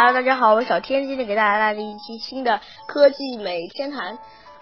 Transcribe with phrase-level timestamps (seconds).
[0.00, 4.16] Hello，大家好，我是小天，今天给大家带来一期新的科技美天谈。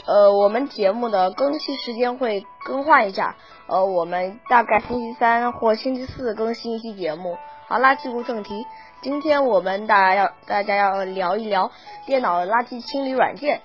[0.07, 3.37] 呃，我们节目的更新时间会更换一下，
[3.67, 7.37] 呃，我们大概星期三或星期四更新一期节目。
[7.69, 8.67] 好啦，进入正题，
[9.03, 11.71] 今天我们大家要大家要聊一聊
[12.07, 13.61] 电脑垃圾清理软件。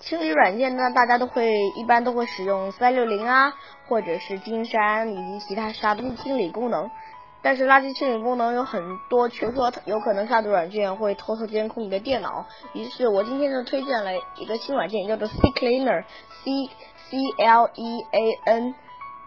[0.00, 3.54] 清理软件呢，大家都会一般都会使用三六零啊，
[3.88, 6.90] 或者是金山以及其他杀毒清理功能。
[7.44, 12.46] 但是垃圾清理功能有很多，比如说有可能杀毒软件会偷偷监控你的电脑。
[12.72, 18.74] 于是我今天就推荐了一个新软件，叫做 CCleaner，C C L E A N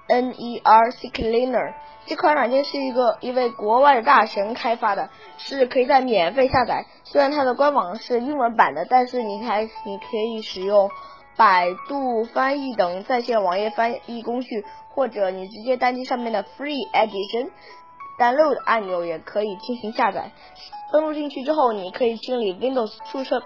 [0.07, 1.75] N E R CCleaner。
[2.07, 6.87] 这款软件是一个一位国外的大神开发的，是可以在免费下载。
[7.03, 10.89] 虽然它的官网是英文版的，但是你还你可以使用
[11.35, 17.51] 百度翻译等在线网页翻译工具，或者你直接单击上面的 Free Edition。
[18.19, 20.31] Download 按钮也可以进行下载。
[20.91, 23.43] 登录进去之后，你可以清理 Windows 注册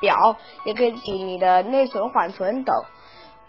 [0.00, 2.74] 表，也可以清理你的内存、缓存等。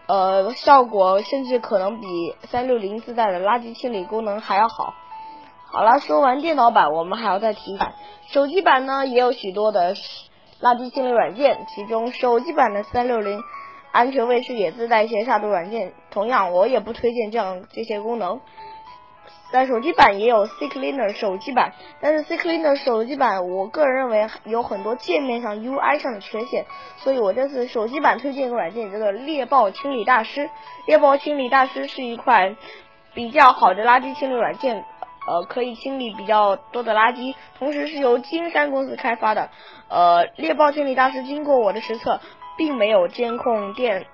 [0.07, 2.07] 呃，效果甚至可能比
[2.43, 4.93] 三六零自带的垃圾清理功能还要好。
[5.69, 7.93] 好了，说完电脑版，我们还要再提一下，
[8.29, 9.95] 手机版呢也有许多的
[10.61, 13.41] 垃圾清理软件，其中手机版的三六零
[13.91, 18.39] 安全卫士也自带一些杀毒软件，同样我也不推荐这样这些功能。
[19.51, 26.65] 在手机版也有 CCleaner 手机版，但是 CCleaner 手机版，我个人认为有很多界面上 UI 上的缺陷，
[26.97, 30.49] 所以我这次手机版推荐一个软件，叫做猎豹清理大师。
[30.85, 32.57] 猎豹清理大师是一款
[33.13, 34.83] 比较好的垃圾清理软件，
[35.27, 39.49] 呃，可以清理比较多的垃圾，同时是由金山公司开发的。
[39.87, 42.19] 呃，猎豹清理大师经过我的实测，
[42.57, 44.05] 并没有监控电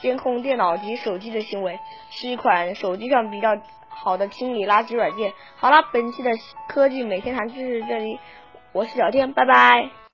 [0.00, 1.78] 监控电脑及手机的行为，
[2.10, 3.56] 是一款手机上比较。
[3.98, 5.32] 好的清理垃圾软件。
[5.56, 6.30] 好了，本期的
[6.68, 8.20] 科技每天谈知识这里，
[8.72, 10.05] 我是小天，拜拜。